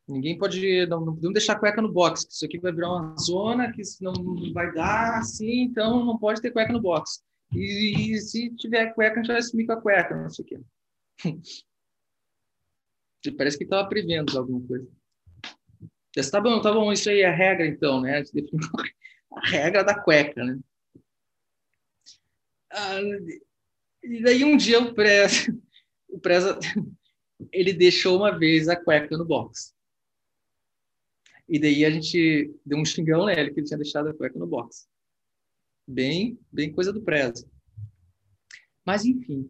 [0.07, 3.71] Ninguém pode, não, não podemos deixar cueca no box, isso aqui vai virar uma zona
[3.71, 4.13] que não
[4.53, 7.23] vai dar assim, então não pode ter cueca no box.
[7.55, 10.47] E, e se tiver cueca, a gente vai sumir com a cueca, não sei o
[10.47, 10.59] quê.
[13.37, 14.87] Parece que estava prevendo alguma coisa.
[16.15, 18.23] Disse, tá bom, tá bom, isso aí é a regra, então, né?
[19.31, 20.59] A regra da cueca, né?
[22.71, 22.99] Ah,
[24.03, 25.51] e daí um dia o Preza,
[26.07, 26.59] o Preza,
[27.51, 29.73] ele deixou uma vez a cueca no box.
[31.47, 34.47] E daí a gente deu um xingão nele que ele tinha deixado a cueca no
[34.47, 34.87] box.
[35.87, 37.47] Bem, bem coisa do Preza.
[38.85, 39.49] Mas enfim,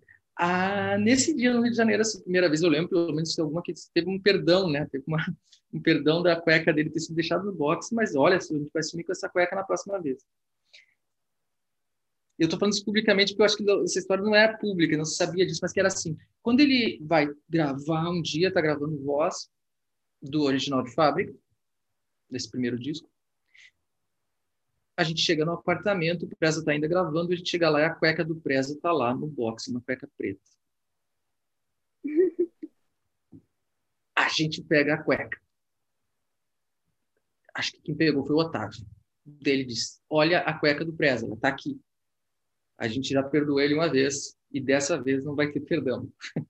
[1.00, 3.74] nesse dia no Rio de Janeiro, essa primeira vez eu lembro, pelo menos alguma que
[3.94, 4.86] teve um perdão, né?
[4.92, 5.26] Teve uma,
[5.74, 8.84] um perdão da cueca dele ter sido deixado no box, mas olha, a gente vai
[8.84, 10.26] sumir com essa cueca na próxima vez.
[12.38, 15.06] Eu estou falando isso publicamente porque eu acho que essa história não é pública, não
[15.06, 16.18] se sabia disso, mas que era assim.
[16.42, 19.50] Quando ele vai gravar um dia, está gravando voz
[20.22, 21.34] do original de fábrica,
[22.30, 23.10] desse primeiro disco,
[24.98, 27.86] a gente chega no apartamento, o Preza está ainda gravando, a gente chega lá e
[27.86, 30.42] a cueca do Preza está lá no box, uma cueca preta.
[34.18, 35.38] A gente pega a cueca.
[37.54, 38.86] Acho que quem pegou foi o Otávio.
[39.46, 41.80] Ele disse: Olha a cueca do Preza, ela está aqui
[42.78, 46.12] a gente já perdoou ele uma vez e dessa vez não vai ter perdão.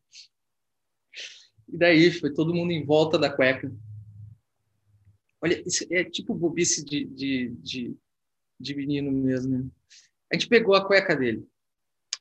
[1.68, 3.72] e daí foi todo mundo em volta da cueca.
[5.42, 7.98] Olha, é tipo bobice de, de, de,
[8.60, 9.58] de menino mesmo.
[9.58, 9.66] Né?
[10.32, 11.48] A gente pegou a cueca dele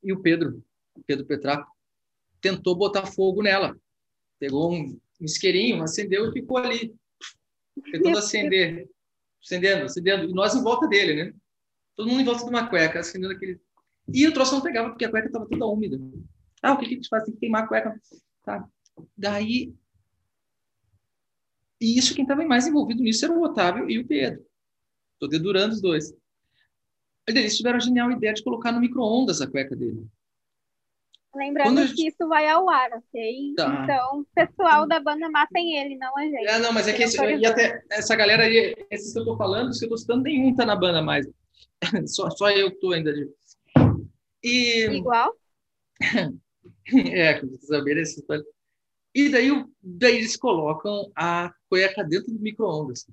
[0.03, 0.62] e o Pedro,
[0.95, 1.70] o Pedro Petraco,
[2.41, 3.76] tentou botar fogo nela.
[4.39, 6.95] Pegou um isqueirinho, acendeu e ficou ali,
[7.91, 8.91] tentando acender,
[9.43, 10.24] acendendo, acendendo.
[10.24, 11.35] E nós em volta dele, né?
[11.97, 13.61] Todo mundo em volta de uma cueca, acendendo aquele
[14.12, 15.99] e o troço não pegava porque a cueca estava toda úmida.
[16.62, 17.24] Ah, o que, que a gente faz?
[17.24, 18.01] Tem que queimar a cueca.
[18.43, 18.68] Tá.
[19.16, 19.74] Daí.
[21.80, 24.45] E isso, quem estava mais envolvido nisso era o Otávio e o Pedro.
[25.18, 26.14] Tô dedurando os dois.
[27.26, 30.06] Eles tiveram a genial ideia de colocar no micro-ondas a cueca dele.
[31.34, 33.54] Lembrando gente- que isso vai ao ar, ok?
[33.56, 33.82] Tá.
[33.82, 36.46] Então, o pessoal da banda matem ele, não a gente.
[36.46, 37.42] É, não, mas é que esse, e
[37.90, 40.76] essa galera aí, esses que eu tô falando, que eu tô citando, nenhum tá na
[40.76, 41.26] banda mais.
[42.06, 43.28] Só, só eu que tô ainda de.
[44.42, 44.86] E.
[44.86, 45.34] Igual?
[47.12, 48.44] É, vocês saberem essa história.
[49.14, 49.48] E daí,
[49.82, 53.06] daí eles colocam a cueca dentro do micro-ondas.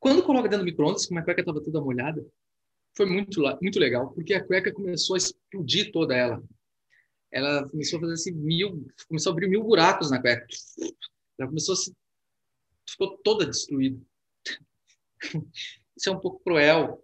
[0.00, 2.24] Quando coloca dentro do micro-ondas, como a cueca estava toda molhada,
[3.00, 6.42] foi muito, muito legal, porque a cueca começou a explodir toda ela.
[7.30, 10.46] Ela começou a fazer assim, mil, começou a abrir mil buracos na cueca.
[11.38, 11.96] Ela começou a se,
[12.86, 13.98] ficou toda destruída.
[15.96, 17.02] Isso é um pouco cruel,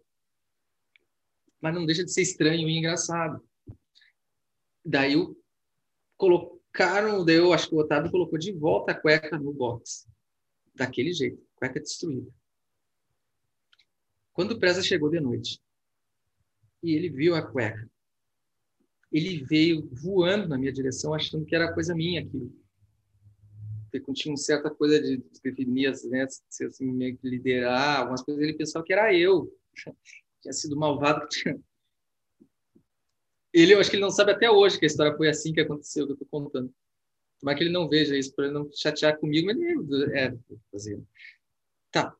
[1.62, 3.42] mas não deixa de ser estranho e engraçado.
[4.84, 5.34] Daí o
[6.18, 10.06] colocaram, daí eu acho que o Otávio colocou de volta a cueca no box.
[10.74, 12.30] Daquele jeito, cueca destruída.
[14.34, 15.58] Quando o Preza chegou de noite
[16.86, 17.88] e ele viu a cueca,
[19.12, 22.52] ele veio voando na minha direção, achando que era coisa minha aquilo.
[23.90, 28.54] Porque tinha uma certa coisa de definir, né, assim, meio que liderar, algumas coisas, ele
[28.54, 29.52] pensava que era eu.
[30.42, 31.58] Tinha sido malvado, que tinha
[33.56, 35.62] ele, eu acho que ele não sabe até hoje que a história foi assim que
[35.62, 36.70] aconteceu, que eu estou contando.
[37.40, 40.36] Tomara que ele não veja isso, para ele não chatear comigo, mas ele, é,
[40.70, 41.02] fazer.
[41.90, 42.14] Tá.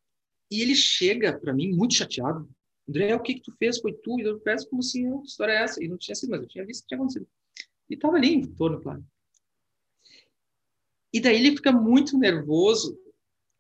[0.50, 2.48] E ele chega para mim muito chateado.
[2.88, 3.78] André, o que que tu fez?
[3.78, 4.18] Foi tu?
[4.20, 5.82] E eu peço como assim, a história é essa?
[5.82, 7.26] E não tinha sido, mas eu tinha visto que tinha acontecido.
[7.90, 9.04] E estava ali em torno, claro.
[11.12, 12.98] E daí ele fica muito nervoso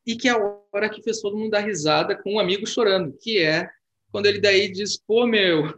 [0.06, 3.16] e que é a hora que fez todo mundo dar risada com um amigo chorando,
[3.18, 3.68] que é
[4.12, 5.74] quando ele daí diz, pô, meu,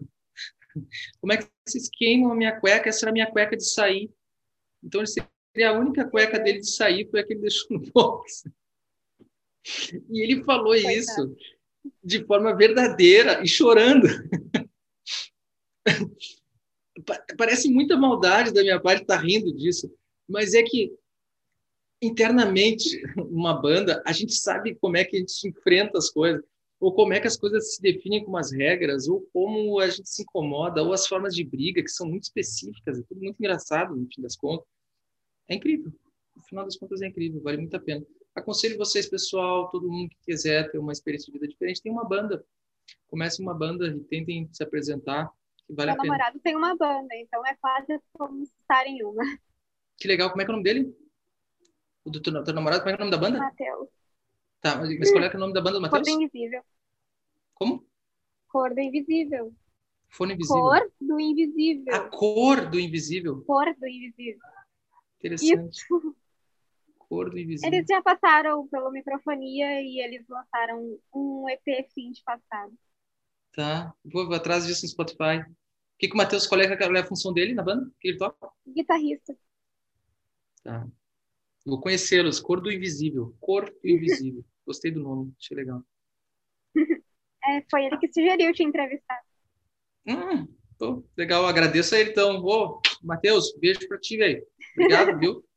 [1.20, 2.88] como é que vocês queimam a minha cueca?
[2.88, 4.10] Essa era a minha cueca de sair.
[4.82, 7.80] Então, ele seria a única cueca dele de sair, foi a que ele deixou no
[7.90, 8.44] box.
[10.10, 10.94] E ele falou Coitado.
[10.94, 11.36] isso
[12.02, 14.06] de forma verdadeira e chorando.
[17.06, 19.90] Pa- Parece muita maldade da minha parte estar rindo disso,
[20.28, 20.92] mas é que
[22.02, 26.42] internamente, uma banda, a gente sabe como é que a gente enfrenta as coisas
[26.80, 30.08] ou como é que as coisas se definem como as regras, ou como a gente
[30.08, 33.96] se incomoda, ou as formas de briga, que são muito específicas, é tudo muito engraçado,
[33.96, 34.64] no fim das contas.
[35.48, 35.92] É incrível.
[36.36, 38.06] No final das contas, é incrível, vale muito a pena.
[38.38, 42.04] Aconselho vocês, pessoal, todo mundo que quiser ter uma experiência de vida diferente, tem uma
[42.04, 42.44] banda.
[43.08, 45.30] Comece uma banda e tentem se apresentar,
[45.66, 46.12] que vale Meu a pena.
[46.12, 49.24] namorado tem uma banda, então é quase como estar em uma.
[49.96, 50.96] Que legal, como é que é o nome dele?
[52.04, 53.38] O do teu, teu namorado, como é que é o nome da banda?
[53.38, 53.88] Matheus.
[54.60, 56.16] Tá, mas qual é, que é o nome da banda do Cor Matheus?
[56.16, 56.62] do invisível.
[57.54, 57.86] Como?
[58.48, 59.54] Cor do invisível.
[60.08, 60.62] Fone invisível.
[60.62, 61.94] Cor do invisível.
[61.94, 63.44] A cor do invisível.
[63.44, 64.40] Cor do invisível.
[65.18, 65.76] Interessante.
[65.76, 66.16] Isso.
[67.08, 67.72] Cor do invisível.
[67.72, 72.72] Eles já passaram pela microfonia e eles lançaram um EP fim de passado.
[73.54, 73.94] Tá.
[74.04, 75.40] Vou, atrás disso no Spotify.
[75.40, 77.86] O que, que o Matheus, qual é, qual é a função dele na banda?
[77.86, 78.50] O que ele toca?
[78.66, 79.36] Guitarrista.
[80.62, 80.86] Tá.
[81.64, 82.40] Vou conhecê-los.
[82.40, 83.34] Cor do Invisível.
[83.40, 84.44] Cor do Invisível.
[84.66, 85.32] Gostei do nome.
[85.40, 85.82] Achei legal.
[86.76, 89.20] É, foi ele que sugeriu te entrevistar.
[90.06, 90.46] Hum,
[91.16, 91.46] legal.
[91.46, 92.44] Agradeço a ele, então.
[92.44, 94.46] Ô, Matheus, beijo pra ti, velho.
[94.74, 95.47] Obrigado, viu?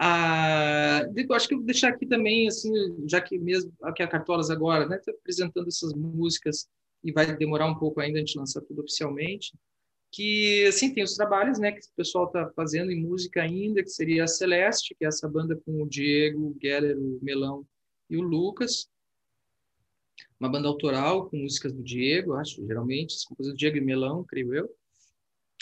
[0.00, 2.72] Ah, acho que eu vou deixar aqui também, assim,
[3.08, 6.68] já que mesmo aqui a Cartolas agora, né, tá apresentando essas músicas
[7.02, 9.52] e vai demorar um pouco ainda a gente lançar tudo oficialmente,
[10.12, 13.90] que, assim, tem os trabalhos, né, que o pessoal está fazendo em música ainda, que
[13.90, 17.66] seria a Celeste, que é essa banda com o Diego, o Geller, o Melão
[18.08, 18.88] e o Lucas,
[20.38, 24.24] uma banda autoral com músicas do Diego, acho, geralmente, as composições do Diego e Melão,
[24.24, 24.70] creio eu.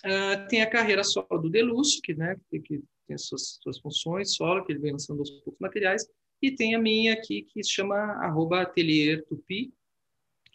[0.04, 4.34] Ah, tem a carreira solo do Delúcio, que, né, que tem as suas, suas funções
[4.34, 6.06] solo, que ele vem lançando aos poucos materiais,
[6.42, 9.72] e tem a minha aqui, que se chama arroba Atelier Tupi,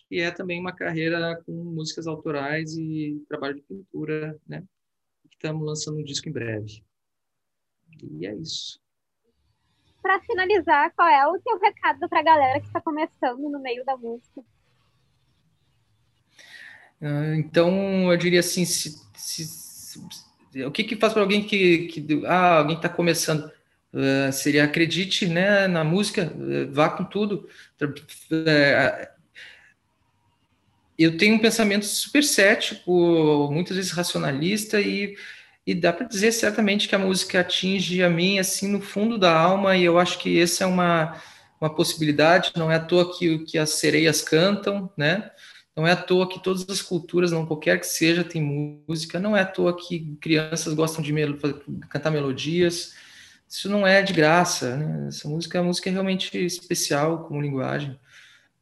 [0.08, 4.64] que é também uma carreira com músicas autorais e trabalho de pintura, né?
[5.32, 6.84] Estamos lançando um disco em breve.
[8.20, 8.80] E é isso.
[10.02, 13.86] Para finalizar, qual é o teu recado para a galera que está começando no meio
[13.86, 14.44] da música?
[17.02, 20.00] Ah, Então, eu diria assim, se, se- se-
[20.66, 23.52] o que que faz para alguém que, que ah, alguém está começando?
[23.94, 27.48] Ah, seria acredite, né, na música, eh, vá com tudo.
[28.32, 29.12] Eh,
[30.98, 35.16] eu tenho um pensamento super cético, muitas vezes racionalista e
[35.66, 39.32] e dá para dizer certamente que a música atinge a mim assim no fundo da
[39.32, 41.16] alma e eu acho que essa é uma
[41.60, 42.52] uma possibilidade.
[42.56, 45.32] Não é à toa que que as sereias cantam, né?
[45.76, 48.42] Não é à toa que todas as culturas, não qualquer que seja, tem
[48.88, 49.20] música.
[49.20, 51.38] Não é à toa que crianças gostam de mel-
[51.90, 52.94] cantar melodias.
[53.48, 55.08] Isso não é de graça, né?
[55.08, 57.98] Essa música, a música é realmente especial como linguagem.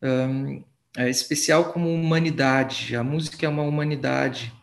[0.02, 0.64] Ahn,
[0.98, 2.96] é especial como humanidade.
[2.96, 4.54] A música é uma humanidade.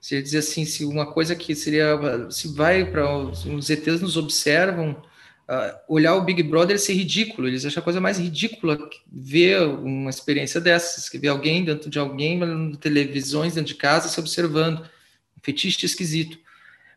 [0.00, 1.98] Você dizer assim, se uma coisa que seria,
[2.30, 5.02] se vai para os ETs nos observam,
[5.48, 7.48] uh, olhar o Big Brother ser ridículo.
[7.48, 8.78] Eles acham a coisa mais ridícula
[9.10, 14.18] ver uma experiência dessas, que ver alguém dentro de alguém, televisões dentro de casa se
[14.20, 16.38] observando, um fetiche esquisito.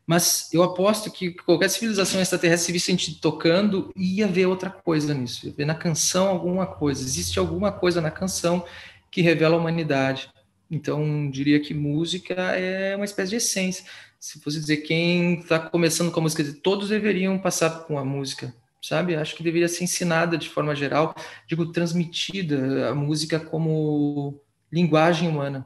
[0.05, 4.69] Mas eu aposto que qualquer civilização extraterrestre se visse a gente tocando, ia ver outra
[4.69, 7.03] coisa nisso, ia ver na canção alguma coisa.
[7.03, 8.65] Existe alguma coisa na canção
[9.11, 10.29] que revela a humanidade.
[10.71, 13.85] Então, diria que música é uma espécie de essência.
[14.27, 18.53] Se fosse dizer quem está começando com a música, todos deveriam passar com a música,
[18.81, 19.15] sabe?
[19.15, 21.15] Acho que deveria ser ensinada de forma geral,
[21.47, 24.37] digo, transmitida a música como
[24.69, 25.65] linguagem humana.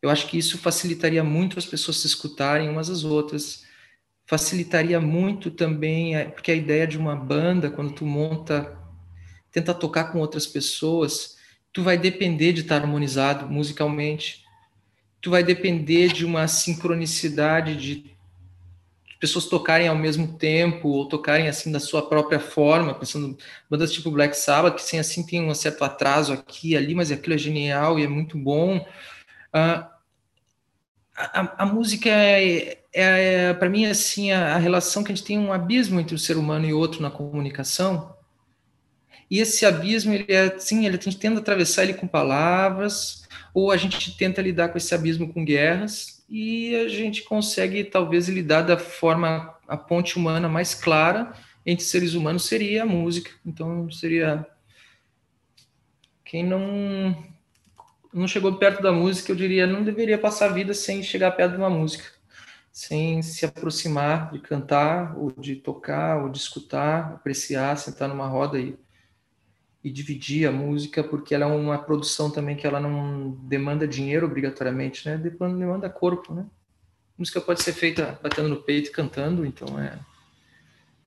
[0.00, 3.64] Eu acho que isso facilitaria muito as pessoas se escutarem umas às outras,
[4.24, 8.78] facilitaria muito também, porque a ideia de uma banda, quando tu monta,
[9.50, 11.38] tenta tocar com outras pessoas,
[11.72, 14.45] tu vai depender de estar harmonizado musicalmente,
[15.20, 18.16] tu vai depender de uma sincronicidade de
[19.18, 23.36] pessoas tocarem ao mesmo tempo ou tocarem assim da sua própria forma, pensando
[23.68, 27.10] bandas tipo Black Sabbath que sem assim tem um certo atraso aqui e ali, mas
[27.10, 28.76] aquilo é genial e é muito bom.
[28.76, 29.96] Uh,
[31.16, 35.26] a, a, música é, é, é para mim, assim, a, a, relação que a gente
[35.26, 38.14] tem um abismo entre o ser humano e outro na comunicação.
[39.30, 43.25] E esse abismo, ele é assim, ele, a gente atravessar ele com palavras,
[43.56, 48.28] ou a gente tenta lidar com esse abismo com guerras, e a gente consegue, talvez,
[48.28, 51.32] lidar da forma, a ponte humana mais clara
[51.64, 53.30] entre seres humanos seria a música.
[53.46, 54.46] Então, seria.
[56.22, 57.16] Quem não
[58.12, 61.52] não chegou perto da música, eu diria, não deveria passar a vida sem chegar perto
[61.52, 62.04] de uma música,
[62.70, 68.58] sem se aproximar de cantar, ou de tocar, ou de escutar, apreciar, sentar numa roda
[68.58, 68.76] e,
[69.86, 74.26] e dividir a música, porque ela é uma produção também que ela não demanda dinheiro
[74.26, 75.16] obrigatoriamente, né?
[75.16, 76.44] Demanda corpo, né?
[76.44, 79.96] A música pode ser feita batendo no peito cantando, então é.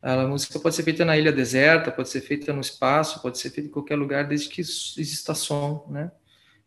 [0.01, 3.49] A música pode ser feita na ilha deserta, pode ser feita no espaço, pode ser
[3.49, 6.09] feita em qualquer lugar, desde que exista som, né?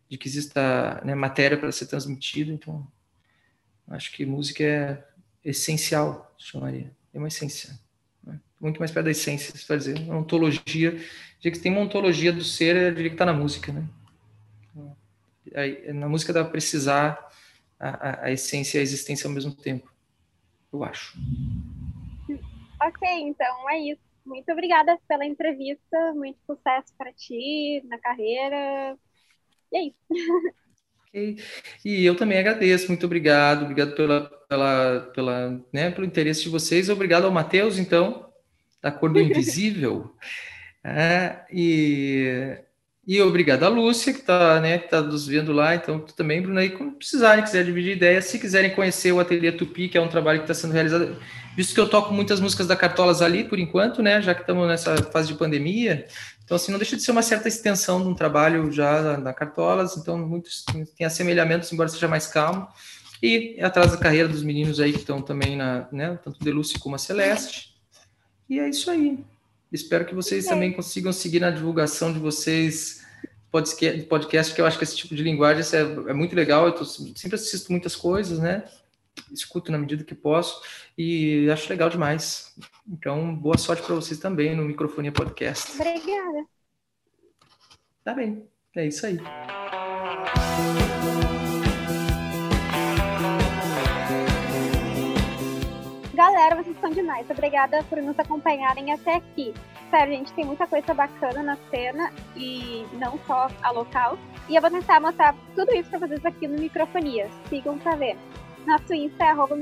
[0.07, 2.53] de que exista né, matéria para ser transmitida.
[2.53, 2.87] Então,
[3.87, 5.03] acho que música é
[5.43, 6.91] essencial, chamaria.
[7.11, 7.71] É uma essência.
[8.23, 8.39] Né?
[8.61, 9.97] Muito mais perto da essência, se dizer.
[10.01, 10.95] Uma ontologia.
[11.43, 13.73] Diria que tem uma ontologia do ser, eu diria que está na música.
[13.73, 13.85] Né?
[15.93, 17.29] Na música dá para precisar
[17.77, 19.91] a, a, a essência e a existência ao mesmo tempo.
[20.71, 21.17] Eu acho.
[22.81, 24.01] Ok, então é isso.
[24.25, 28.97] Muito obrigada pela entrevista, muito sucesso para ti na carreira,
[29.69, 29.97] e é isso.
[31.09, 31.37] Okay.
[31.83, 36.89] E eu também agradeço, muito obrigado, obrigado pela, pela, pela, né, pelo interesse de vocês,
[36.89, 38.31] obrigado ao Matheus, então,
[38.81, 40.15] da cor do invisível,
[40.83, 42.57] é, e,
[43.07, 46.63] e obrigado à Lúcia, que está né, tá nos vendo lá, então, tu também, Bruna,
[46.63, 50.09] e quando precisarem, quiser dividir ideias, se quiserem conhecer o Ateliê Tupi, que é um
[50.09, 51.15] trabalho que está sendo realizado,
[51.55, 54.67] visto que eu toco muitas músicas da Cartolas ali, por enquanto, né, já que estamos
[54.67, 56.05] nessa fase de pandemia,
[56.43, 59.95] então, assim, não deixa de ser uma certa extensão de um trabalho já na Cartolas,
[59.95, 60.65] então muitos
[60.97, 62.67] tem assemelhamentos, embora seja mais calmo.
[63.21, 66.77] E atrás da carreira dos meninos aí que estão também na, né, tanto o Delúcio
[66.79, 67.73] como a Celeste.
[68.49, 69.23] E é isso aí.
[69.73, 73.03] Espero que vocês também consigam seguir na divulgação de vocês
[73.51, 76.67] podcast, que eu acho que esse tipo de linguagem é, é muito legal.
[76.67, 78.63] Eu tô, sempre assisto muitas coisas, né?
[79.31, 80.61] Escuto na medida que posso
[80.95, 82.55] e acho legal demais.
[82.87, 85.71] Então, boa sorte para vocês também no Microfonia Podcast.
[85.73, 86.45] Obrigada.
[88.03, 89.19] Tá bem, é isso aí.
[96.23, 97.29] Galera, vocês são demais.
[97.29, 99.53] Obrigada por nos acompanharem até aqui.
[99.89, 104.17] Sério, gente, tem muita coisa bacana na cena e não só a local.
[104.47, 107.29] E eu vou tentar mostrar tudo isso para vocês aqui no Microfonia.
[107.49, 108.17] Sigam pra ver.
[108.65, 109.57] Nosso Insta é arroba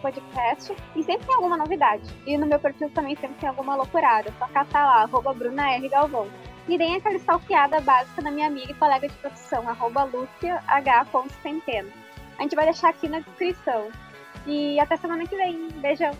[0.00, 2.08] podcast e sempre tem alguma novidade.
[2.24, 4.32] E no meu perfil também sempre tem alguma loucurada.
[4.38, 5.88] Só catar lá, arroba Bruna R.
[5.88, 6.28] Galvão.
[6.68, 11.06] E deem aquela stalkeada básica na minha amiga e colega de profissão, arroba Lúcia H.
[11.42, 11.90] Centeno.
[12.38, 13.88] A gente vai deixar aqui na descrição.
[14.46, 15.68] E até semana que vem.
[15.80, 16.12] Beijão!